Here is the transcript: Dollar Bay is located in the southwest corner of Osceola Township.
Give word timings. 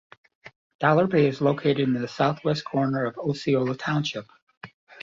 Dollar 0.79 1.05
Bay 1.05 1.27
is 1.27 1.41
located 1.41 1.79
in 1.81 1.93
the 1.93 2.07
southwest 2.07 2.65
corner 2.65 3.05
of 3.05 3.19
Osceola 3.19 3.77
Township. 3.77 4.25